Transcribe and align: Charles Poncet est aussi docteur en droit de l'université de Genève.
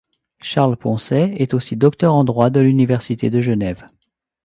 Charles 0.41 0.77
Poncet 0.77 1.35
est 1.37 1.53
aussi 1.53 1.75
docteur 1.75 2.15
en 2.15 2.23
droit 2.23 2.49
de 2.49 2.59
l'université 2.59 3.29
de 3.29 3.39
Genève. 3.39 3.85